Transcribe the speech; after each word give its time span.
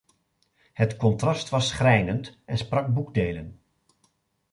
Het 0.73 0.95
contrast 0.95 1.49
was 1.49 1.67
schrijnend 1.69 2.37
en 2.45 2.57
sprak 2.57 2.93
boekdelen. 2.93 3.59